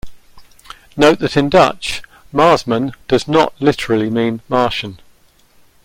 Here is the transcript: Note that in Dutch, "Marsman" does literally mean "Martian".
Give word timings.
Note 0.97 1.19
that 1.19 1.37
in 1.37 1.47
Dutch, 1.47 2.01
"Marsman" 2.33 2.93
does 3.07 3.27
literally 3.27 4.09
mean 4.09 4.41
"Martian". 4.49 4.97